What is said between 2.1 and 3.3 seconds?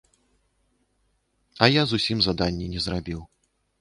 заданне не зрабіў.